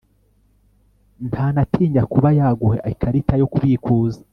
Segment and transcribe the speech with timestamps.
[1.27, 4.19] ntanatinya kuba yaguha ikarita yo kubikuza